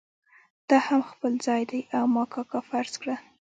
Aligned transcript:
دا 0.69 0.77
هم 0.87 1.01
خپل 1.11 1.31
ځای 1.45 1.61
دی 1.69 1.81
او 1.97 2.05
ما 2.13 2.23
کاکا 2.33 2.59
فرض 2.69 2.93
کړه. 3.01 3.15